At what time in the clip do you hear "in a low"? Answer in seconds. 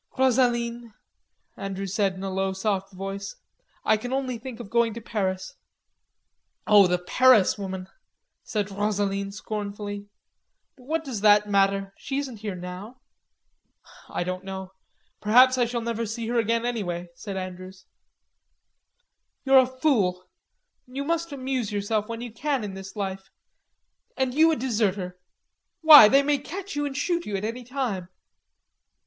2.15-2.53